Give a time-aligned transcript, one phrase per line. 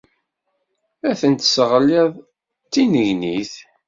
[1.09, 2.09] Ad ten-tesseɣliḍ
[2.67, 3.53] d tinegnit